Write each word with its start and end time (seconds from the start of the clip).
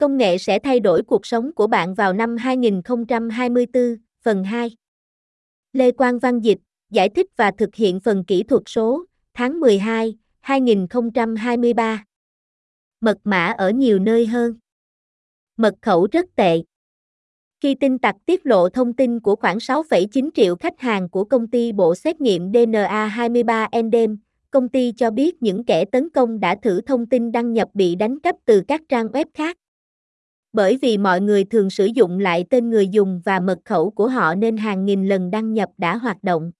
Công 0.00 0.16
nghệ 0.16 0.38
sẽ 0.38 0.58
thay 0.58 0.80
đổi 0.80 1.02
cuộc 1.02 1.26
sống 1.26 1.52
của 1.52 1.66
bạn 1.66 1.94
vào 1.94 2.12
năm 2.12 2.36
2024, 2.36 3.96
phần 4.22 4.44
2. 4.44 4.70
Lê 5.72 5.90
Quang 5.90 6.18
Văn 6.18 6.40
Dịch, 6.40 6.58
giải 6.90 7.08
thích 7.08 7.26
và 7.36 7.50
thực 7.50 7.74
hiện 7.74 8.00
phần 8.00 8.24
kỹ 8.24 8.42
thuật 8.42 8.62
số, 8.66 9.04
tháng 9.34 9.60
12, 9.60 10.18
2023. 10.40 12.04
Mật 13.00 13.18
mã 13.24 13.46
ở 13.46 13.70
nhiều 13.70 13.98
nơi 13.98 14.26
hơn. 14.26 14.54
Mật 15.56 15.74
khẩu 15.82 16.08
rất 16.12 16.26
tệ. 16.36 16.62
Khi 17.60 17.74
tin 17.74 17.98
tặc 17.98 18.16
tiết 18.26 18.46
lộ 18.46 18.68
thông 18.68 18.92
tin 18.92 19.20
của 19.20 19.36
khoảng 19.36 19.58
6,9 19.58 20.30
triệu 20.34 20.56
khách 20.56 20.80
hàng 20.80 21.08
của 21.08 21.24
công 21.24 21.46
ty 21.46 21.72
bộ 21.72 21.94
xét 21.94 22.20
nghiệm 22.20 22.52
DNA 22.52 23.06
23 23.06 23.68
Endem, 23.72 24.18
công 24.50 24.68
ty 24.68 24.92
cho 24.96 25.10
biết 25.10 25.42
những 25.42 25.64
kẻ 25.64 25.84
tấn 25.84 26.10
công 26.10 26.40
đã 26.40 26.54
thử 26.62 26.80
thông 26.80 27.06
tin 27.06 27.32
đăng 27.32 27.52
nhập 27.52 27.68
bị 27.74 27.94
đánh 27.94 28.20
cắp 28.20 28.36
từ 28.44 28.62
các 28.68 28.80
trang 28.88 29.06
web 29.06 29.24
khác. 29.34 29.56
Bởi 30.52 30.78
vì 30.82 30.98
mọi 30.98 31.20
người 31.20 31.44
thường 31.44 31.70
sử 31.70 31.86
dụng 31.86 32.18
lại 32.18 32.44
tên 32.50 32.70
người 32.70 32.88
dùng 32.88 33.20
và 33.24 33.40
mật 33.40 33.58
khẩu 33.64 33.90
của 33.90 34.08
họ 34.08 34.34
nên 34.34 34.56
hàng 34.56 34.84
nghìn 34.84 35.08
lần 35.08 35.30
đăng 35.30 35.52
nhập 35.52 35.70
đã 35.78 35.96
hoạt 35.96 36.22
động. 36.22 36.52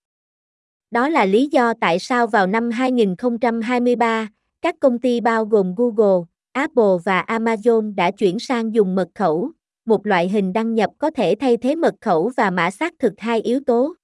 Đó 0.90 1.08
là 1.08 1.24
lý 1.24 1.48
do 1.52 1.74
tại 1.80 1.98
sao 1.98 2.26
vào 2.26 2.46
năm 2.46 2.70
2023, 2.70 4.28
các 4.62 4.74
công 4.80 4.98
ty 4.98 5.20
bao 5.20 5.44
gồm 5.44 5.74
Google, 5.76 6.26
Apple 6.52 6.96
và 7.04 7.24
Amazon 7.28 7.94
đã 7.94 8.10
chuyển 8.10 8.38
sang 8.38 8.74
dùng 8.74 8.94
mật 8.94 9.08
khẩu, 9.14 9.50
một 9.84 10.06
loại 10.06 10.28
hình 10.28 10.52
đăng 10.52 10.74
nhập 10.74 10.90
có 10.98 11.10
thể 11.10 11.34
thay 11.40 11.56
thế 11.56 11.74
mật 11.74 11.94
khẩu 12.00 12.30
và 12.36 12.50
mã 12.50 12.70
xác 12.70 12.94
thực 12.98 13.12
hai 13.18 13.40
yếu 13.40 13.60
tố. 13.66 13.94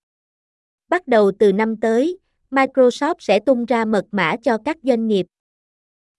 Bắt 0.88 1.06
đầu 1.08 1.32
từ 1.38 1.52
năm 1.52 1.76
tới, 1.76 2.18
Microsoft 2.50 3.14
sẽ 3.18 3.38
tung 3.38 3.64
ra 3.64 3.84
mật 3.84 4.04
mã 4.10 4.36
cho 4.42 4.58
các 4.64 4.76
doanh 4.82 5.06
nghiệp. 5.06 5.26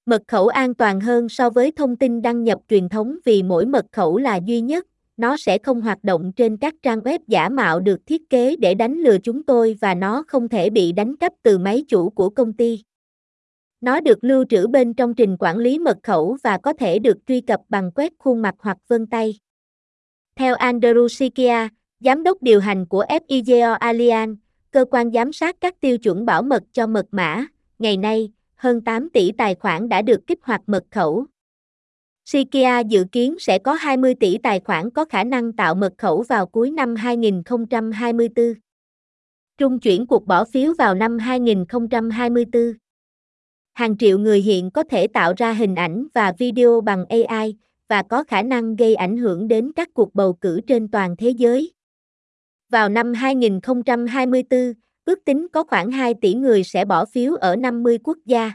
Mật 0.08 0.22
khẩu 0.28 0.48
an 0.48 0.74
toàn 0.74 1.00
hơn 1.00 1.30
so 1.30 1.50
với 1.50 1.72
thông 1.72 1.96
tin 1.96 2.22
đăng 2.22 2.44
nhập 2.44 2.60
truyền 2.70 2.90
thống 2.90 3.18
vì 3.26 3.44
mỗi 3.44 3.66
mật 3.66 3.86
khẩu 3.92 4.18
là 4.18 4.36
duy 4.46 4.62
nhất, 4.62 4.86
nó 5.18 5.38
sẽ 5.38 5.58
không 5.58 5.82
hoạt 5.82 6.04
động 6.04 6.32
trên 6.36 6.58
các 6.58 6.76
trang 6.82 7.00
web 7.00 7.20
giả 7.28 7.50
mạo 7.50 7.80
được 7.80 8.06
thiết 8.06 8.30
kế 8.30 8.56
để 8.56 8.73
đánh 8.73 8.98
lừa 8.98 9.18
chúng 9.18 9.44
tôi 9.44 9.78
và 9.81 9.94
nó 9.94 10.23
không 10.28 10.50
thể 10.50 10.70
bị 10.70 10.92
đánh 10.92 11.16
cắp 11.16 11.34
từ 11.44 11.58
máy 11.58 11.84
chủ 11.88 12.09
của 12.09 12.30
công 12.30 12.54
ty. 12.54 12.84
Nó 13.81 14.00
được 14.00 14.23
lưu 14.23 14.46
trữ 14.50 14.68
bên 14.68 14.94
trong 14.94 15.14
trình 15.14 15.38
quản 15.40 15.58
lý 15.58 15.80
mật 15.80 15.98
khẩu 16.04 16.38
và 16.44 16.58
có 16.58 16.74
thể 16.74 17.00
được 17.00 17.18
truy 17.28 17.42
cập 17.42 17.62
bằng 17.70 17.92
quét 17.92 18.14
khuôn 18.20 18.42
mặt 18.42 18.56
hoặc 18.59 18.78
vân 18.88 19.08
tay. 19.08 19.40
Theo 20.36 20.56
Andrew 20.56 21.08
Sikia, 21.08 21.68
giám 22.00 22.24
đốc 22.24 22.42
điều 22.42 22.59
hành 22.59 22.86
của 22.86 23.06
FIGO 23.09 23.78
Allianz, 23.78 24.36
cơ 24.72 24.86
quan 24.92 25.12
giám 25.12 25.34
sát 25.34 25.56
các 25.62 25.81
tiêu 25.81 25.98
chuẩn 25.98 26.26
bảo 26.26 26.42
mật 26.42 26.64
cho 26.74 26.88
mật 26.88 27.06
mã, 27.12 27.46
ngày 27.80 27.98
nay, 27.98 28.31
hơn 28.58 28.81
8 28.81 29.09
tỷ 29.09 29.31
tài 29.31 29.55
khoản 29.55 29.89
đã 29.89 30.02
được 30.02 30.27
kích 30.27 30.39
hoạt 30.41 30.61
mật 30.67 30.83
khẩu. 30.91 31.25
Sikia 32.25 32.80
dự 32.80 33.05
kiến 33.11 33.36
sẽ 33.39 33.59
có 33.59 33.73
20 33.73 34.16
tỷ 34.16 34.38
tài 34.38 34.59
khoản 34.59 34.89
có 34.89 35.05
khả 35.05 35.23
năng 35.23 35.53
tạo 35.53 35.75
mật 35.75 35.94
khẩu 35.97 36.22
vào 36.22 36.45
cuối 36.45 36.72
năm 36.72 36.95
2024. 36.95 38.53
Trung 39.58 39.80
chuyển 39.80 40.08
cuộc 40.08 40.28
bỏ 40.28 40.45
phiếu 40.45 40.73
vào 40.78 40.95
năm 40.95 41.17
2024. 41.17 42.73
Hàng 43.73 43.97
triệu 43.97 44.19
người 44.19 44.41
hiện 44.41 44.72
có 44.72 44.83
thể 44.83 45.08
tạo 45.08 45.33
ra 45.38 45.53
hình 45.53 45.75
ảnh 45.75 46.08
và 46.13 46.33
video 46.38 46.81
bằng 46.81 47.05
AI 47.05 47.55
và 47.88 48.03
có 48.03 48.23
khả 48.23 48.41
năng 48.41 48.75
gây 48.75 48.95
ảnh 48.95 49.17
hưởng 49.17 49.47
đến 49.47 49.72
các 49.75 49.89
cuộc 49.94 50.16
bầu 50.16 50.33
cử 50.33 50.61
trên 50.67 50.88
toàn 50.88 51.16
thế 51.17 51.30
giới. 51.30 51.72
Vào 52.69 52.89
năm 52.89 53.13
2024, 53.13 54.73
ước 55.08 55.25
tính 55.25 55.47
có 55.53 55.63
khoảng 55.63 55.91
2 55.91 56.13
tỷ 56.13 56.33
người 56.33 56.63
sẽ 56.63 56.86
bỏ 56.86 57.05
phiếu 57.05 57.36
ở 57.36 57.55
50 57.55 57.97
quốc 58.03 58.17
gia. 58.25 58.52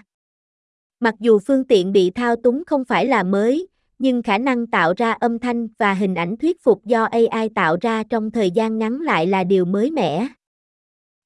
Mặc 1.00 1.14
dù 1.20 1.39
phương 1.39 1.64
tiện 1.64 1.92
bị 1.92 2.11
thao 2.11 2.36
túng 2.36 2.62
không 2.67 2.84
phải 2.84 3.06
là 3.06 3.22
mới, 3.22 3.69
nhưng 3.98 4.22
khả 4.22 4.39
năng 4.39 4.67
tạo 4.67 4.95
ra 4.97 5.12
âm 5.12 5.39
thanh 5.39 5.69
và 5.78 5.95
hình 5.95 6.14
ảnh 6.14 6.36
thuyết 6.36 6.62
phục 6.62 6.84
do 6.84 7.05
AI 7.05 7.48
tạo 7.55 7.77
ra 7.80 8.03
trong 8.03 8.30
thời 8.30 8.50
gian 8.50 8.78
ngắn 8.78 9.00
lại 9.00 9.27
là 9.27 9.45
điều 9.45 9.64
mới 9.64 9.91
mẻ. 9.91 10.28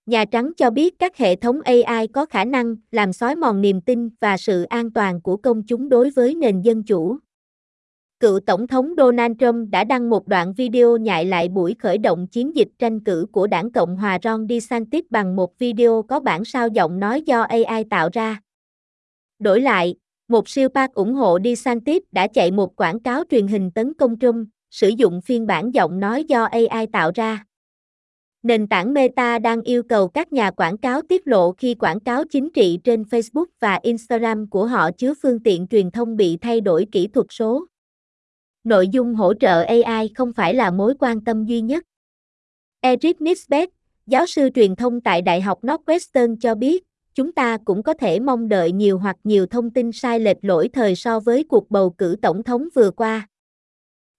Nhà 0.07 0.25
Trắng 0.25 0.53
cho 0.57 0.71
biết 0.71 0.99
các 0.99 1.17
hệ 1.17 1.37
thống 1.37 1.61
AI 1.61 2.07
có 2.07 2.27
khả 2.27 2.45
năng 2.45 2.77
làm 2.91 3.13
xói 3.13 3.37
mòn 3.37 3.61
niềm 3.61 3.81
tin 3.81 4.09
và 4.21 4.37
sự 4.37 4.63
an 4.63 4.91
toàn 4.91 5.21
của 5.21 5.37
công 5.37 5.63
chúng 5.63 5.89
đối 5.89 6.11
với 6.11 6.35
nền 6.35 6.63
dân 6.63 6.83
chủ. 6.83 7.19
Cựu 8.21 8.41
Tổng 8.41 8.67
thống 8.67 8.95
Donald 8.97 9.33
Trump 9.39 9.71
đã 9.71 9.85
đăng 9.85 10.11
một 10.11 10.29
đoạn 10.29 10.53
video 10.53 10.97
nhại 10.97 11.25
lại 11.25 11.49
buổi 11.49 11.75
khởi 11.79 11.99
động 11.99 12.27
chiến 12.27 12.57
dịch 12.57 12.69
tranh 12.79 13.01
cử 13.01 13.27
của 13.33 13.47
đảng 13.47 13.73
Cộng 13.73 13.97
hòa 13.97 14.19
Ron 14.23 14.47
DeSantis 14.49 15.05
bằng 15.11 15.37
một 15.37 15.59
video 15.59 16.03
có 16.09 16.21
bản 16.21 16.45
sao 16.45 16.69
giọng 16.69 17.01
nói 17.01 17.23
do 17.23 17.43
AI 17.43 17.85
tạo 17.91 18.09
ra. 18.13 18.41
Đổi 19.39 19.61
lại, 19.61 19.95
một 20.29 20.49
siêu 20.49 20.69
park 20.69 20.95
ủng 20.95 21.15
hộ 21.15 21.39
DeSantis 21.45 22.03
đã 22.13 22.27
chạy 22.27 22.51
một 22.51 22.77
quảng 22.77 23.01
cáo 23.01 23.23
truyền 23.31 23.47
hình 23.47 23.71
tấn 23.71 23.95
công 23.95 24.19
Trump, 24.19 24.49
sử 24.71 24.89
dụng 24.89 25.21
phiên 25.21 25.47
bản 25.47 25.75
giọng 25.75 26.01
nói 26.01 26.25
do 26.25 26.45
AI 26.45 26.87
tạo 26.93 27.11
ra. 27.15 27.45
Nền 28.43 28.67
tảng 28.67 28.95
Meta 28.95 29.39
đang 29.39 29.63
yêu 29.63 29.83
cầu 29.83 30.09
các 30.09 30.33
nhà 30.33 30.51
quảng 30.51 30.79
cáo 30.79 31.03
tiết 31.03 31.29
lộ 31.29 31.53
khi 31.53 31.75
quảng 31.75 32.01
cáo 32.01 32.25
chính 32.25 32.51
trị 32.51 32.79
trên 32.85 33.03
Facebook 33.03 33.47
và 33.61 33.81
Instagram 33.83 34.51
của 34.51 34.67
họ 34.67 34.91
chứa 34.91 35.15
phương 35.23 35.43
tiện 35.43 35.67
truyền 35.67 35.91
thông 35.91 36.17
bị 36.17 36.37
thay 36.41 36.61
đổi 36.61 36.87
kỹ 36.93 37.07
thuật 37.07 37.27
số. 37.31 37.67
Nội 38.67 38.89
dung 38.89 39.15
hỗ 39.15 39.35
trợ 39.35 39.63
AI 39.63 40.11
không 40.15 40.33
phải 40.33 40.55
là 40.55 40.71
mối 40.71 40.95
quan 40.99 41.21
tâm 41.21 41.45
duy 41.45 41.61
nhất. 41.61 41.85
Eric 42.81 43.21
Nisbet, 43.21 43.69
giáo 44.07 44.27
sư 44.27 44.49
truyền 44.55 44.77
thông 44.77 45.01
tại 45.01 45.23
Đại 45.23 45.41
học 45.41 45.59
Northwestern 45.63 46.37
cho 46.41 46.55
biết, 46.55 46.85
chúng 47.15 47.33
ta 47.33 47.59
cũng 47.65 47.83
có 47.83 47.95
thể 47.95 48.21
mong 48.21 48.49
đợi 48.49 48.73
nhiều 48.73 48.99
hoặc 48.99 49.17
nhiều 49.25 49.47
thông 49.47 49.71
tin 49.71 49.93
sai 49.93 50.21
lệch 50.21 50.37
lỗi 50.43 50.69
thời 50.73 50.95
so 50.95 51.21
với 51.21 51.45
cuộc 51.45 51.71
bầu 51.71 51.91
cử 51.91 52.17
tổng 52.23 52.43
thống 52.43 52.69
vừa 52.75 52.91
qua. 52.91 53.29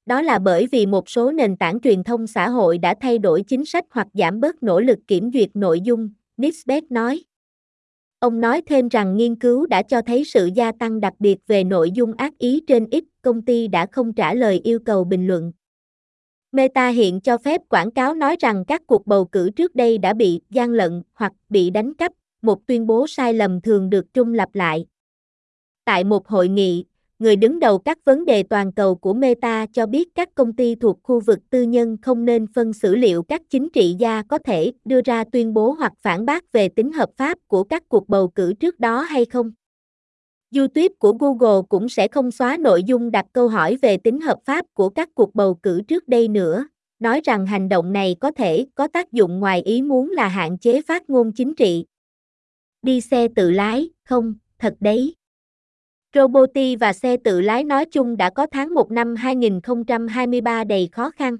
Đó 0.05 0.21
là 0.21 0.39
bởi 0.39 0.67
vì 0.71 0.85
một 0.85 1.09
số 1.09 1.31
nền 1.31 1.57
tảng 1.57 1.79
truyền 1.79 2.03
thông 2.03 2.27
xã 2.27 2.49
hội 2.49 2.77
đã 2.77 2.95
thay 3.01 3.17
đổi 3.17 3.43
chính 3.47 3.65
sách 3.65 3.85
hoặc 3.89 4.07
giảm 4.13 4.39
bớt 4.39 4.63
nỗ 4.63 4.79
lực 4.79 4.99
kiểm 5.07 5.31
duyệt 5.33 5.49
nội 5.53 5.81
dung, 5.81 6.09
Nisbet 6.37 6.91
nói. 6.91 7.23
Ông 8.19 8.41
nói 8.41 8.61
thêm 8.65 8.87
rằng 8.87 9.17
nghiên 9.17 9.35
cứu 9.35 9.65
đã 9.65 9.83
cho 9.83 10.01
thấy 10.01 10.23
sự 10.23 10.49
gia 10.55 10.71
tăng 10.71 10.99
đặc 10.99 11.13
biệt 11.19 11.37
về 11.47 11.63
nội 11.63 11.91
dung 11.91 12.13
ác 12.13 12.37
ý 12.37 12.63
trên 12.67 12.87
X, 12.91 13.03
công 13.21 13.41
ty 13.41 13.67
đã 13.67 13.85
không 13.91 14.13
trả 14.13 14.33
lời 14.33 14.61
yêu 14.63 14.79
cầu 14.85 15.03
bình 15.03 15.27
luận. 15.27 15.51
Meta 16.51 16.87
hiện 16.87 17.21
cho 17.21 17.37
phép 17.37 17.61
quảng 17.69 17.91
cáo 17.91 18.13
nói 18.13 18.35
rằng 18.39 18.65
các 18.65 18.81
cuộc 18.87 19.07
bầu 19.07 19.25
cử 19.25 19.49
trước 19.49 19.75
đây 19.75 19.97
đã 19.97 20.13
bị 20.13 20.41
gian 20.49 20.71
lận 20.71 21.03
hoặc 21.13 21.33
bị 21.49 21.69
đánh 21.69 21.93
cắp, 21.93 22.11
một 22.41 22.67
tuyên 22.67 22.87
bố 22.87 23.07
sai 23.07 23.33
lầm 23.33 23.61
thường 23.61 23.89
được 23.89 24.13
trung 24.13 24.33
lặp 24.33 24.55
lại. 24.55 24.85
Tại 25.85 26.03
một 26.03 26.27
hội 26.27 26.47
nghị, 26.47 26.85
người 27.19 27.35
đứng 27.35 27.59
đầu 27.59 27.77
các 27.77 27.97
vấn 28.05 28.25
đề 28.25 28.43
toàn 28.43 28.71
cầu 28.71 28.95
của 28.95 29.13
Meta 29.13 29.65
cho 29.73 29.85
biết 29.85 30.07
các 30.15 30.29
công 30.35 30.53
ty 30.53 30.75
thuộc 30.75 30.99
khu 31.03 31.19
vực 31.19 31.39
tư 31.49 31.61
nhân 31.61 31.97
không 32.01 32.25
nên 32.25 32.47
phân 32.47 32.73
xử 32.73 32.95
liệu 32.95 33.23
các 33.23 33.41
chính 33.49 33.69
trị 33.69 33.95
gia 33.99 34.23
có 34.23 34.37
thể 34.37 34.71
đưa 34.85 35.01
ra 35.05 35.23
tuyên 35.31 35.53
bố 35.53 35.71
hoặc 35.71 35.93
phản 36.01 36.25
bác 36.25 36.51
về 36.51 36.69
tính 36.69 36.91
hợp 36.91 37.09
pháp 37.17 37.37
của 37.47 37.63
các 37.63 37.83
cuộc 37.89 38.09
bầu 38.09 38.27
cử 38.27 38.53
trước 38.53 38.79
đó 38.79 39.01
hay 39.01 39.25
không. 39.25 39.51
YouTube 40.55 40.95
của 40.99 41.13
Google 41.13 41.61
cũng 41.69 41.89
sẽ 41.89 42.07
không 42.07 42.31
xóa 42.31 42.57
nội 42.57 42.83
dung 42.83 43.11
đặt 43.11 43.25
câu 43.33 43.47
hỏi 43.47 43.77
về 43.81 43.97
tính 43.97 44.21
hợp 44.21 44.39
pháp 44.45 44.65
của 44.73 44.89
các 44.89 45.09
cuộc 45.15 45.35
bầu 45.35 45.53
cử 45.53 45.81
trước 45.87 46.07
đây 46.07 46.27
nữa, 46.27 46.67
nói 46.99 47.21
rằng 47.23 47.45
hành 47.45 47.69
động 47.69 47.93
này 47.93 48.15
có 48.19 48.31
thể 48.31 48.65
có 48.75 48.87
tác 48.87 49.11
dụng 49.11 49.39
ngoài 49.39 49.61
ý 49.61 49.81
muốn 49.81 50.11
là 50.11 50.27
hạn 50.27 50.57
chế 50.57 50.81
phát 50.81 51.09
ngôn 51.09 51.31
chính 51.31 51.55
trị. 51.55 51.85
Đi 52.81 53.01
xe 53.01 53.27
tự 53.35 53.51
lái, 53.51 53.89
không, 54.03 54.33
thật 54.59 54.73
đấy. 54.79 55.15
Roboti 56.17 56.75
và 56.75 56.93
xe 56.93 57.17
tự 57.17 57.41
lái 57.41 57.63
nói 57.63 57.85
chung 57.85 58.17
đã 58.17 58.29
có 58.29 58.47
tháng 58.51 58.73
1 58.73 58.91
năm 58.91 59.15
2023 59.15 60.63
đầy 60.63 60.89
khó 60.91 61.09
khăn. 61.09 61.37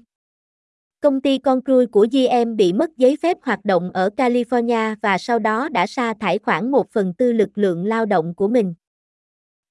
Công 1.00 1.20
ty 1.20 1.38
con 1.38 1.60
cruise 1.64 1.90
của 1.90 2.06
GM 2.12 2.56
bị 2.56 2.72
mất 2.72 2.96
giấy 2.96 3.16
phép 3.22 3.36
hoạt 3.42 3.64
động 3.64 3.90
ở 3.94 4.10
California 4.16 4.96
và 5.02 5.18
sau 5.18 5.38
đó 5.38 5.68
đã 5.68 5.86
sa 5.86 6.14
thải 6.20 6.38
khoảng 6.38 6.70
một 6.70 6.90
phần 6.90 7.14
tư 7.14 7.32
lực 7.32 7.58
lượng 7.58 7.86
lao 7.86 8.06
động 8.06 8.34
của 8.34 8.48
mình. 8.48 8.74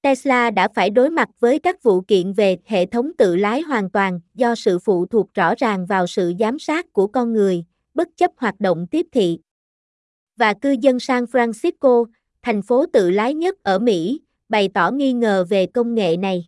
Tesla 0.02 0.50
đã 0.50 0.68
phải 0.74 0.90
đối 0.90 1.10
mặt 1.10 1.28
với 1.40 1.58
các 1.58 1.82
vụ 1.82 2.00
kiện 2.00 2.32
về 2.32 2.56
hệ 2.64 2.86
thống 2.86 3.10
tự 3.18 3.36
lái 3.36 3.60
hoàn 3.60 3.90
toàn 3.90 4.20
do 4.34 4.54
sự 4.54 4.78
phụ 4.78 5.06
thuộc 5.06 5.34
rõ 5.34 5.54
ràng 5.58 5.86
vào 5.86 6.06
sự 6.06 6.32
giám 6.38 6.58
sát 6.58 6.92
của 6.92 7.06
con 7.06 7.32
người, 7.32 7.64
bất 7.94 8.08
chấp 8.16 8.30
hoạt 8.36 8.60
động 8.60 8.86
tiếp 8.90 9.06
thị. 9.12 9.38
Và 10.36 10.54
cư 10.54 10.76
dân 10.80 11.00
San 11.00 11.24
Francisco, 11.24 12.04
thành 12.42 12.62
phố 12.62 12.86
tự 12.86 13.10
lái 13.10 13.34
nhất 13.34 13.62
ở 13.62 13.78
Mỹ, 13.78 14.20
bày 14.48 14.68
tỏ 14.74 14.90
nghi 14.90 15.12
ngờ 15.12 15.44
về 15.48 15.66
công 15.66 15.94
nghệ 15.94 16.16
này. 16.16 16.46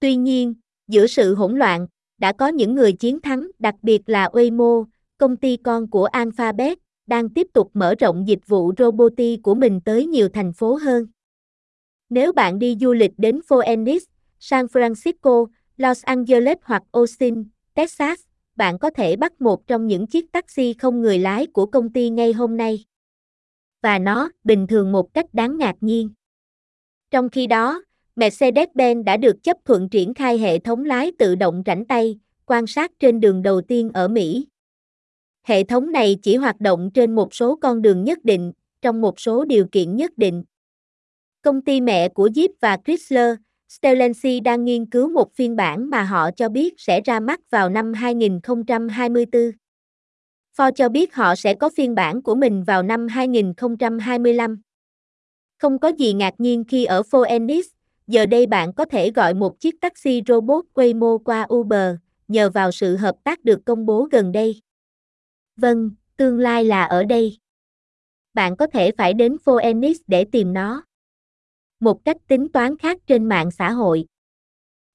Tuy 0.00 0.16
nhiên, 0.16 0.54
giữa 0.88 1.06
sự 1.06 1.34
hỗn 1.34 1.58
loạn, 1.58 1.86
đã 2.18 2.32
có 2.32 2.48
những 2.48 2.74
người 2.74 2.92
chiến 2.92 3.20
thắng, 3.20 3.50
đặc 3.58 3.74
biệt 3.82 4.02
là 4.06 4.28
Waymo, 4.28 4.84
công 5.18 5.36
ty 5.36 5.56
con 5.56 5.90
của 5.90 6.04
Alphabet, 6.04 6.78
đang 7.06 7.28
tiếp 7.28 7.46
tục 7.52 7.70
mở 7.74 7.94
rộng 7.94 8.28
dịch 8.28 8.46
vụ 8.46 8.72
roboti 8.78 9.36
của 9.36 9.54
mình 9.54 9.80
tới 9.80 10.06
nhiều 10.06 10.28
thành 10.28 10.52
phố 10.52 10.74
hơn. 10.74 11.06
Nếu 12.10 12.32
bạn 12.32 12.58
đi 12.58 12.76
du 12.80 12.92
lịch 12.92 13.12
đến 13.16 13.40
Phoenix, 13.48 14.02
San 14.38 14.66
Francisco, 14.66 15.46
Los 15.76 16.04
Angeles 16.04 16.58
hoặc 16.62 16.82
Austin, 16.92 17.44
Texas, 17.74 18.20
bạn 18.56 18.78
có 18.78 18.90
thể 18.90 19.16
bắt 19.16 19.40
một 19.40 19.66
trong 19.66 19.86
những 19.86 20.06
chiếc 20.06 20.32
taxi 20.32 20.74
không 20.74 21.00
người 21.00 21.18
lái 21.18 21.46
của 21.46 21.66
công 21.66 21.92
ty 21.92 22.10
ngay 22.10 22.32
hôm 22.32 22.56
nay. 22.56 22.84
Và 23.82 23.98
nó 23.98 24.30
bình 24.44 24.66
thường 24.66 24.92
một 24.92 25.14
cách 25.14 25.34
đáng 25.34 25.58
ngạc 25.58 25.76
nhiên. 25.80 26.10
Trong 27.14 27.30
khi 27.30 27.46
đó, 27.46 27.82
Mercedes-Benz 28.16 29.04
đã 29.04 29.16
được 29.16 29.42
chấp 29.42 29.56
thuận 29.64 29.88
triển 29.88 30.14
khai 30.14 30.38
hệ 30.38 30.58
thống 30.58 30.84
lái 30.84 31.12
tự 31.18 31.34
động 31.34 31.62
rảnh 31.66 31.84
tay, 31.84 32.18
quan 32.46 32.66
sát 32.66 32.92
trên 33.00 33.20
đường 33.20 33.42
đầu 33.42 33.60
tiên 33.60 33.90
ở 33.94 34.08
Mỹ. 34.08 34.46
Hệ 35.42 35.64
thống 35.64 35.92
này 35.92 36.16
chỉ 36.22 36.36
hoạt 36.36 36.60
động 36.60 36.90
trên 36.94 37.14
một 37.14 37.34
số 37.34 37.56
con 37.56 37.82
đường 37.82 38.04
nhất 38.04 38.18
định, 38.24 38.52
trong 38.82 39.00
một 39.00 39.20
số 39.20 39.44
điều 39.44 39.66
kiện 39.72 39.96
nhất 39.96 40.18
định. 40.18 40.44
Công 41.42 41.62
ty 41.62 41.80
mẹ 41.80 42.08
của 42.08 42.28
Jeep 42.28 42.48
và 42.60 42.78
Chrysler, 42.84 43.36
Stellantis 43.68 44.42
đang 44.42 44.64
nghiên 44.64 44.86
cứu 44.86 45.08
một 45.08 45.34
phiên 45.34 45.56
bản 45.56 45.90
mà 45.90 46.02
họ 46.02 46.30
cho 46.30 46.48
biết 46.48 46.74
sẽ 46.78 47.00
ra 47.00 47.20
mắt 47.20 47.40
vào 47.50 47.68
năm 47.68 47.92
2024. 47.92 49.50
Ford 50.56 50.72
cho 50.72 50.88
biết 50.88 51.14
họ 51.14 51.34
sẽ 51.34 51.54
có 51.54 51.70
phiên 51.76 51.94
bản 51.94 52.22
của 52.22 52.34
mình 52.34 52.64
vào 52.64 52.82
năm 52.82 53.08
2025. 53.08 54.62
Không 55.64 55.78
có 55.78 55.88
gì 55.88 56.12
ngạc 56.12 56.34
nhiên 56.38 56.64
khi 56.64 56.84
ở 56.84 57.02
Phoenix, 57.02 57.66
giờ 58.06 58.26
đây 58.26 58.46
bạn 58.46 58.72
có 58.72 58.84
thể 58.84 59.10
gọi 59.10 59.34
một 59.34 59.60
chiếc 59.60 59.80
taxi 59.80 60.22
robot 60.26 60.64
Waymo 60.74 61.18
qua 61.18 61.46
Uber, 61.54 61.94
nhờ 62.28 62.50
vào 62.50 62.72
sự 62.72 62.96
hợp 62.96 63.16
tác 63.24 63.44
được 63.44 63.64
công 63.64 63.86
bố 63.86 64.08
gần 64.10 64.32
đây. 64.32 64.60
Vâng, 65.56 65.90
tương 66.16 66.38
lai 66.38 66.64
là 66.64 66.84
ở 66.84 67.04
đây. 67.04 67.38
Bạn 68.34 68.56
có 68.56 68.66
thể 68.66 68.90
phải 68.98 69.14
đến 69.14 69.36
Phoenix 69.38 69.96
để 70.06 70.24
tìm 70.24 70.52
nó. 70.52 70.84
Một 71.80 72.04
cách 72.04 72.16
tính 72.28 72.48
toán 72.52 72.78
khác 72.78 72.98
trên 73.06 73.24
mạng 73.24 73.50
xã 73.50 73.70
hội. 73.70 74.06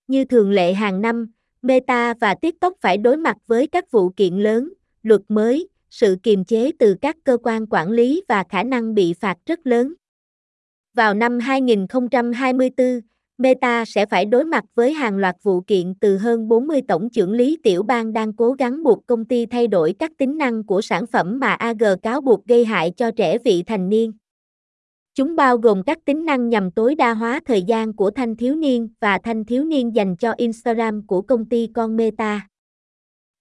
Như 0.07 0.25
thường 0.25 0.51
lệ 0.51 0.73
hàng 0.73 1.01
năm, 1.01 1.31
Meta 1.61 2.13
và 2.13 2.35
TikTok 2.35 2.73
phải 2.81 2.97
đối 2.97 3.17
mặt 3.17 3.37
với 3.47 3.67
các 3.67 3.91
vụ 3.91 4.09
kiện 4.09 4.37
lớn, 4.37 4.73
luật 5.03 5.21
mới, 5.29 5.67
sự 5.89 6.17
kiềm 6.23 6.45
chế 6.45 6.71
từ 6.79 6.95
các 7.01 7.17
cơ 7.23 7.37
quan 7.43 7.65
quản 7.69 7.91
lý 7.91 8.23
và 8.27 8.43
khả 8.49 8.63
năng 8.63 8.93
bị 8.93 9.13
phạt 9.13 9.37
rất 9.45 9.67
lớn. 9.67 9.93
Vào 10.99 11.13
năm 11.13 11.39
2024, 11.39 13.01
Meta 13.37 13.85
sẽ 13.85 14.05
phải 14.05 14.25
đối 14.25 14.45
mặt 14.45 14.65
với 14.75 14.93
hàng 14.93 15.17
loạt 15.17 15.35
vụ 15.43 15.61
kiện 15.61 15.93
từ 15.95 16.17
hơn 16.17 16.47
40 16.47 16.81
tổng 16.87 17.09
trưởng 17.09 17.31
lý 17.31 17.57
tiểu 17.63 17.83
bang 17.83 18.13
đang 18.13 18.33
cố 18.33 18.51
gắng 18.51 18.83
buộc 18.83 19.05
công 19.05 19.25
ty 19.25 19.45
thay 19.45 19.67
đổi 19.67 19.95
các 19.99 20.11
tính 20.17 20.37
năng 20.37 20.63
của 20.63 20.81
sản 20.81 21.07
phẩm 21.07 21.39
mà 21.39 21.53
AG 21.53 21.83
cáo 22.03 22.21
buộc 22.21 22.45
gây 22.45 22.65
hại 22.65 22.91
cho 22.97 23.11
trẻ 23.11 23.37
vị 23.37 23.63
thành 23.63 23.89
niên. 23.89 24.13
Chúng 25.15 25.35
bao 25.35 25.57
gồm 25.57 25.83
các 25.83 25.97
tính 26.05 26.25
năng 26.25 26.49
nhằm 26.49 26.71
tối 26.71 26.95
đa 26.95 27.13
hóa 27.13 27.39
thời 27.45 27.63
gian 27.63 27.93
của 27.93 28.11
thanh 28.11 28.35
thiếu 28.35 28.55
niên 28.55 28.89
và 28.99 29.17
thanh 29.17 29.45
thiếu 29.45 29.63
niên 29.63 29.95
dành 29.95 30.15
cho 30.15 30.33
Instagram 30.37 31.07
của 31.07 31.21
công 31.21 31.45
ty 31.45 31.67
con 31.73 31.97
Meta. 31.97 32.47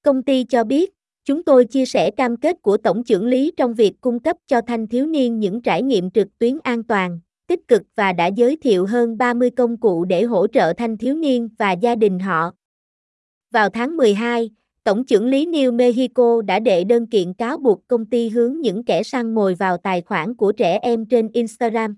Công 0.03 0.23
ty 0.23 0.45
cho 0.45 0.65
biết, 0.65 0.91
chúng 1.25 1.43
tôi 1.43 1.65
chia 1.65 1.87
sẻ 1.87 2.11
cam 2.11 2.37
kết 2.37 2.57
của 2.63 2.77
tổng 2.77 3.05
trưởng 3.05 3.27
lý 3.27 3.53
trong 3.57 3.75
việc 3.75 4.01
cung 4.01 4.19
cấp 4.19 4.37
cho 4.47 4.61
thanh 4.61 4.87
thiếu 4.87 5.07
niên 5.07 5.39
những 5.39 5.61
trải 5.61 5.83
nghiệm 5.83 6.11
trực 6.11 6.39
tuyến 6.39 6.59
an 6.63 6.83
toàn, 6.83 7.21
tích 7.49 7.69
cực 7.69 7.83
và 7.95 8.13
đã 8.13 8.27
giới 8.27 8.57
thiệu 8.57 8.87
hơn 8.87 9.19
30 9.19 9.51
công 9.51 9.77
cụ 9.77 10.05
để 10.05 10.23
hỗ 10.23 10.47
trợ 10.47 10.73
thanh 10.77 10.97
thiếu 10.97 11.15
niên 11.15 11.49
và 11.59 11.73
gia 11.73 11.95
đình 11.95 12.19
họ. 12.19 12.51
Vào 13.51 13.69
tháng 13.69 13.97
12, 13.97 14.51
Tổng 14.85 15.05
trưởng 15.05 15.27
lý 15.27 15.47
New 15.47 15.73
Mexico 15.73 16.43
đã 16.43 16.59
đệ 16.59 16.85
đơn 16.85 17.07
kiện 17.07 17.35
cáo 17.35 17.59
buộc 17.59 17.89
công 17.89 18.07
ty 18.07 18.29
hướng 18.29 18.61
những 18.61 18.85
kẻ 18.85 19.03
săn 19.03 19.35
mồi 19.35 19.55
vào 19.55 19.77
tài 19.77 20.01
khoản 20.01 20.35
của 20.35 20.53
trẻ 20.53 20.79
em 20.83 21.07
trên 21.07 21.29
Instagram. 21.33 21.97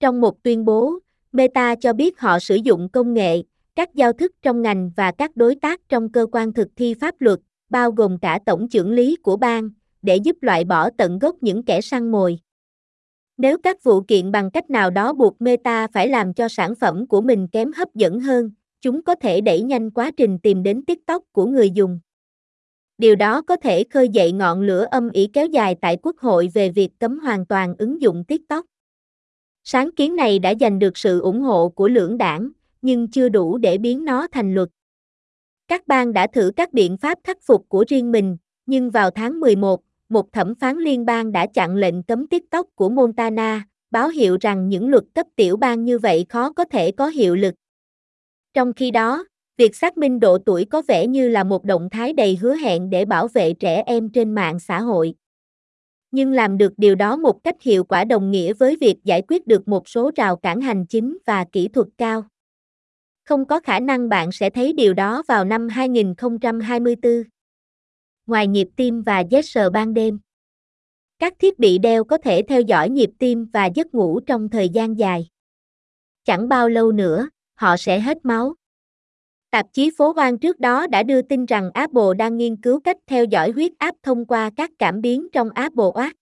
Trong 0.00 0.20
một 0.20 0.42
tuyên 0.42 0.64
bố, 0.64 0.98
Meta 1.32 1.74
cho 1.74 1.92
biết 1.92 2.20
họ 2.20 2.38
sử 2.38 2.54
dụng 2.54 2.88
công 2.88 3.14
nghệ, 3.14 3.42
các 3.74 3.94
giao 3.94 4.12
thức 4.12 4.32
trong 4.42 4.62
ngành 4.62 4.90
và 4.96 5.12
các 5.12 5.36
đối 5.36 5.54
tác 5.54 5.80
trong 5.88 6.12
cơ 6.12 6.26
quan 6.32 6.52
thực 6.52 6.68
thi 6.76 6.94
pháp 6.94 7.20
luật, 7.20 7.38
bao 7.70 7.92
gồm 7.92 8.18
cả 8.18 8.38
tổng 8.46 8.68
trưởng 8.68 8.90
lý 8.92 9.16
của 9.16 9.36
bang, 9.36 9.70
để 10.02 10.16
giúp 10.16 10.36
loại 10.40 10.64
bỏ 10.64 10.90
tận 10.90 11.18
gốc 11.18 11.36
những 11.40 11.62
kẻ 11.62 11.80
săn 11.80 12.10
mồi. 12.10 12.38
Nếu 13.36 13.58
các 13.58 13.82
vụ 13.82 14.00
kiện 14.00 14.32
bằng 14.32 14.50
cách 14.50 14.70
nào 14.70 14.90
đó 14.90 15.12
buộc 15.12 15.42
Meta 15.42 15.86
phải 15.86 16.08
làm 16.08 16.34
cho 16.34 16.48
sản 16.48 16.74
phẩm 16.74 17.06
của 17.06 17.20
mình 17.20 17.48
kém 17.48 17.72
hấp 17.72 17.94
dẫn 17.94 18.20
hơn, 18.20 18.50
chúng 18.80 19.02
có 19.02 19.14
thể 19.14 19.40
đẩy 19.40 19.62
nhanh 19.62 19.90
quá 19.90 20.10
trình 20.16 20.38
tìm 20.38 20.62
đến 20.62 20.84
TikTok 20.84 21.22
của 21.32 21.46
người 21.46 21.70
dùng. 21.70 22.00
Điều 22.98 23.16
đó 23.16 23.42
có 23.42 23.56
thể 23.56 23.84
khơi 23.90 24.08
dậy 24.08 24.32
ngọn 24.32 24.60
lửa 24.60 24.86
âm 24.90 25.10
ỉ 25.10 25.26
kéo 25.32 25.46
dài 25.46 25.76
tại 25.80 25.96
Quốc 26.02 26.16
hội 26.18 26.48
về 26.54 26.68
việc 26.68 26.90
cấm 26.98 27.18
hoàn 27.18 27.46
toàn 27.46 27.74
ứng 27.78 28.02
dụng 28.02 28.24
TikTok. 28.24 28.66
Sáng 29.64 29.90
kiến 29.96 30.16
này 30.16 30.38
đã 30.38 30.54
giành 30.60 30.78
được 30.78 30.98
sự 30.98 31.20
ủng 31.20 31.40
hộ 31.40 31.68
của 31.68 31.88
lưỡng 31.88 32.18
đảng, 32.18 32.50
nhưng 32.82 33.10
chưa 33.10 33.28
đủ 33.28 33.58
để 33.58 33.78
biến 33.78 34.04
nó 34.04 34.26
thành 34.32 34.54
luật. 34.54 34.68
Các 35.68 35.86
bang 35.86 36.12
đã 36.12 36.26
thử 36.26 36.52
các 36.56 36.72
biện 36.72 36.96
pháp 36.96 37.18
khắc 37.24 37.38
phục 37.42 37.68
của 37.68 37.84
riêng 37.88 38.12
mình, 38.12 38.36
nhưng 38.66 38.90
vào 38.90 39.10
tháng 39.10 39.40
11, 39.40 39.80
một 40.12 40.32
thẩm 40.32 40.54
phán 40.54 40.78
liên 40.78 41.04
bang 41.04 41.32
đã 41.32 41.46
chặn 41.46 41.76
lệnh 41.76 42.02
cấm 42.02 42.26
TikTok 42.26 42.66
của 42.74 42.88
Montana, 42.88 43.66
báo 43.90 44.08
hiệu 44.08 44.36
rằng 44.40 44.68
những 44.68 44.88
luật 44.88 45.04
cấp 45.14 45.26
tiểu 45.36 45.56
bang 45.56 45.84
như 45.84 45.98
vậy 45.98 46.26
khó 46.28 46.52
có 46.52 46.64
thể 46.64 46.92
có 46.92 47.06
hiệu 47.06 47.34
lực. 47.34 47.54
Trong 48.54 48.72
khi 48.72 48.90
đó, 48.90 49.24
việc 49.56 49.76
xác 49.76 49.96
minh 49.96 50.20
độ 50.20 50.38
tuổi 50.38 50.64
có 50.64 50.82
vẻ 50.88 51.06
như 51.06 51.28
là 51.28 51.44
một 51.44 51.64
động 51.64 51.88
thái 51.90 52.12
đầy 52.12 52.36
hứa 52.36 52.54
hẹn 52.54 52.90
để 52.90 53.04
bảo 53.04 53.28
vệ 53.28 53.52
trẻ 53.52 53.82
em 53.86 54.08
trên 54.08 54.34
mạng 54.34 54.60
xã 54.60 54.80
hội. 54.80 55.14
Nhưng 56.10 56.32
làm 56.32 56.58
được 56.58 56.72
điều 56.76 56.94
đó 56.94 57.16
một 57.16 57.44
cách 57.44 57.62
hiệu 57.62 57.84
quả 57.84 58.04
đồng 58.04 58.30
nghĩa 58.30 58.52
với 58.52 58.76
việc 58.80 58.96
giải 59.04 59.22
quyết 59.28 59.46
được 59.46 59.68
một 59.68 59.88
số 59.88 60.10
rào 60.16 60.36
cản 60.36 60.60
hành 60.60 60.86
chính 60.86 61.18
và 61.26 61.44
kỹ 61.52 61.68
thuật 61.68 61.88
cao. 61.98 62.24
Không 63.24 63.44
có 63.44 63.60
khả 63.60 63.80
năng 63.80 64.08
bạn 64.08 64.32
sẽ 64.32 64.50
thấy 64.50 64.72
điều 64.72 64.94
đó 64.94 65.22
vào 65.28 65.44
năm 65.44 65.68
2024 65.68 67.22
ngoài 68.32 68.46
nhịp 68.46 68.68
tim 68.76 69.02
và 69.02 69.20
giấc 69.20 69.44
sờ 69.44 69.70
ban 69.70 69.94
đêm. 69.94 70.18
Các 71.18 71.32
thiết 71.38 71.58
bị 71.58 71.78
đeo 71.78 72.04
có 72.04 72.18
thể 72.18 72.42
theo 72.48 72.60
dõi 72.60 72.90
nhịp 72.90 73.10
tim 73.18 73.46
và 73.52 73.66
giấc 73.66 73.94
ngủ 73.94 74.20
trong 74.20 74.48
thời 74.48 74.68
gian 74.68 74.98
dài. 74.98 75.28
Chẳng 76.24 76.48
bao 76.48 76.68
lâu 76.68 76.92
nữa, 76.92 77.28
họ 77.54 77.76
sẽ 77.76 78.00
hết 78.00 78.24
máu. 78.24 78.54
Tạp 79.50 79.66
chí 79.72 79.90
phố 79.96 80.12
hoang 80.12 80.38
trước 80.38 80.60
đó 80.60 80.86
đã 80.86 81.02
đưa 81.02 81.22
tin 81.22 81.44
rằng 81.44 81.70
Apple 81.74 82.14
đang 82.18 82.36
nghiên 82.36 82.56
cứu 82.56 82.80
cách 82.80 82.96
theo 83.06 83.24
dõi 83.24 83.50
huyết 83.50 83.72
áp 83.78 83.94
thông 84.02 84.24
qua 84.24 84.50
các 84.56 84.70
cảm 84.78 85.00
biến 85.00 85.28
trong 85.32 85.50
Apple 85.50 85.84
Watch. 85.84 86.12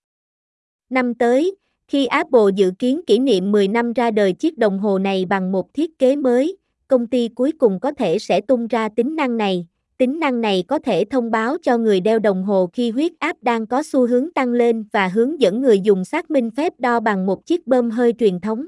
Năm 0.89 1.15
tới, 1.15 1.57
khi 1.89 2.07
Apple 2.07 2.53
dự 2.55 2.73
kiến 2.79 3.01
kỷ 3.07 3.19
niệm 3.19 3.53
10 3.53 3.69
năm 3.69 3.93
ra 3.93 4.11
đời 4.11 4.33
chiếc 4.33 4.59
đồng 4.59 4.79
hồ 4.79 4.99
này 4.99 5.25
bằng 5.25 5.53
một 5.53 5.75
thiết 5.75 5.99
kế 5.99 6.17
mới, 6.17 6.57
công 6.89 7.07
ty 7.07 7.29
cuối 7.29 7.53
cùng 7.59 7.81
có 7.81 7.93
thể 7.93 8.19
sẽ 8.19 8.41
tung 8.41 8.67
ra 8.67 8.89
tính 8.97 9.17
năng 9.17 9.37
này, 9.37 9.67
Tính 10.01 10.21
năng 10.21 10.41
này 10.41 10.65
có 10.69 10.79
thể 10.79 11.05
thông 11.05 11.31
báo 11.31 11.57
cho 11.63 11.79
người 11.79 12.01
đeo 12.01 12.19
đồng 12.19 12.45
hồ 12.45 12.71
khi 12.73 12.91
huyết 12.91 13.13
áp 13.19 13.37
đang 13.43 13.67
có 13.67 13.83
xu 13.83 14.07
hướng 14.07 14.33
tăng 14.33 14.53
lên 14.53 14.85
và 14.93 15.09
hướng 15.09 15.41
dẫn 15.41 15.61
người 15.61 15.81
dùng 15.81 16.05
xác 16.05 16.31
minh 16.31 16.51
phép 16.51 16.73
đo 16.79 17.01
bằng 17.01 17.27
một 17.27 17.47
chiếc 17.47 17.67
bơm 17.67 17.91
hơi 17.91 18.15
truyền 18.19 18.41
thống. 18.41 18.67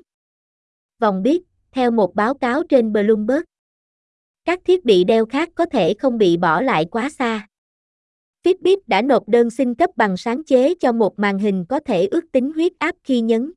Vòng 1.01 1.23
biết, 1.23 1.43
theo 1.71 1.91
một 1.91 2.15
báo 2.15 2.35
cáo 2.35 2.63
trên 2.69 2.93
Bloomberg, 2.93 3.43
các 4.45 4.61
thiết 4.65 4.85
bị 4.85 5.05
đeo 5.05 5.27
khác 5.27 5.49
có 5.55 5.67
thể 5.67 5.95
không 5.95 6.19
bị 6.19 6.37
bỏ 6.37 6.61
lại 6.61 6.85
quá 6.85 7.11
xa. 7.11 7.49
Fitbit 8.45 8.77
đã 8.87 9.03
nộp 9.03 9.29
đơn 9.29 9.51
xin 9.51 9.75
cấp 9.75 9.91
bằng 9.97 10.17
sáng 10.17 10.45
chế 10.45 10.75
cho 10.75 10.93
một 10.93 11.19
màn 11.19 11.39
hình 11.39 11.65
có 11.69 11.81
thể 11.81 12.07
ước 12.07 12.33
tính 12.33 12.53
huyết 12.53 12.73
áp 12.79 12.95
khi 13.05 13.21
nhấn. 13.21 13.53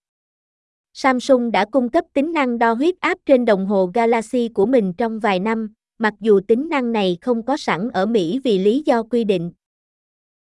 Samsung 0.94 1.52
đã 1.52 1.66
cung 1.66 1.90
cấp 1.90 2.06
tính 2.14 2.34
năng 2.34 2.58
đo 2.58 2.74
huyết 2.74 2.96
áp 3.00 3.18
trên 3.26 3.46
đồng 3.46 3.66
hồ 3.66 3.92
Galaxy 3.94 4.50
của 4.54 4.66
mình 4.66 4.94
trong 4.94 5.20
vài 5.20 5.40
năm, 5.40 5.74
mặc 5.98 6.14
dù 6.20 6.40
tính 6.48 6.70
năng 6.70 6.92
này 6.92 7.18
không 7.22 7.46
có 7.46 7.58
sẵn 7.58 7.90
ở 7.90 8.06
Mỹ 8.06 8.40
vì 8.44 8.58
lý 8.58 8.84
do 8.86 9.04
quy 9.04 9.24
định. 9.24 9.52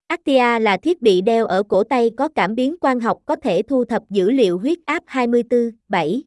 Actia 0.06 0.58
là 0.58 0.76
thiết 0.76 1.02
bị 1.02 1.20
đeo 1.20 1.46
ở 1.46 1.62
cổ 1.62 1.84
tay 1.84 2.11
có 2.16 2.28
cảm 2.34 2.54
biến 2.54 2.78
quang 2.78 3.00
học 3.00 3.18
có 3.26 3.37
thể 3.37 3.62
thu 3.62 3.84
thập 3.84 4.02
dữ 4.11 4.30
liệu 4.30 4.58
huyết 4.58 4.78
áp 4.87 5.02
24/7. 5.06 6.23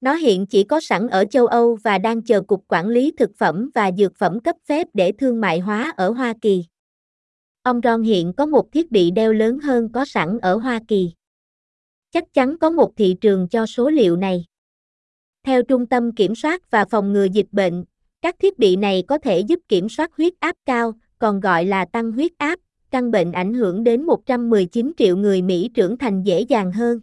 Nó 0.00 0.14
hiện 0.14 0.46
chỉ 0.46 0.64
có 0.64 0.80
sẵn 0.80 1.08
ở 1.08 1.24
châu 1.24 1.46
Âu 1.46 1.78
và 1.82 1.98
đang 1.98 2.22
chờ 2.22 2.40
Cục 2.40 2.64
Quản 2.68 2.88
lý 2.88 3.12
Thực 3.18 3.30
phẩm 3.36 3.70
và 3.74 3.90
Dược 3.98 4.16
phẩm 4.16 4.40
cấp 4.40 4.56
phép 4.64 4.88
để 4.94 5.12
thương 5.12 5.40
mại 5.40 5.58
hóa 5.58 5.92
ở 5.96 6.10
Hoa 6.10 6.34
Kỳ. 6.40 6.64
Ông 7.62 7.80
Ron 7.84 8.02
hiện 8.02 8.32
có 8.36 8.46
một 8.46 8.72
thiết 8.72 8.90
bị 8.90 9.10
đeo 9.10 9.32
lớn 9.32 9.58
hơn 9.58 9.92
có 9.92 10.04
sẵn 10.04 10.38
ở 10.42 10.56
Hoa 10.56 10.80
Kỳ. 10.88 11.12
Chắc 12.10 12.24
chắn 12.32 12.58
có 12.58 12.70
một 12.70 12.92
thị 12.96 13.16
trường 13.20 13.48
cho 13.48 13.66
số 13.66 13.90
liệu 13.90 14.16
này. 14.16 14.44
Theo 15.42 15.62
Trung 15.62 15.86
tâm 15.86 16.12
Kiểm 16.12 16.34
soát 16.34 16.70
và 16.70 16.84
Phòng 16.84 17.12
ngừa 17.12 17.24
Dịch 17.24 17.48
bệnh, 17.52 17.84
các 18.24 18.36
thiết 18.38 18.58
bị 18.58 18.76
này 18.76 19.02
có 19.08 19.18
thể 19.18 19.40
giúp 19.40 19.60
kiểm 19.68 19.88
soát 19.88 20.10
huyết 20.16 20.32
áp 20.40 20.56
cao, 20.66 20.92
còn 21.18 21.40
gọi 21.40 21.64
là 21.64 21.84
tăng 21.84 22.12
huyết 22.12 22.32
áp, 22.38 22.58
căn 22.90 23.10
bệnh 23.10 23.32
ảnh 23.32 23.54
hưởng 23.54 23.84
đến 23.84 24.02
119 24.02 24.92
triệu 24.96 25.16
người 25.16 25.42
Mỹ 25.42 25.70
trưởng 25.74 25.98
thành 25.98 26.22
dễ 26.22 26.40
dàng 26.40 26.72
hơn. 26.72 27.00